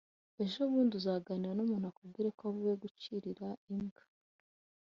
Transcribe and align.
ejobundi 0.43 0.91
uzaganira 0.99 1.53
n’umuntu 1.55 1.85
akubwire 1.87 2.29
ko 2.37 2.41
avuye 2.49 2.73
gucirira 2.83 3.47
imbwa 3.71 4.03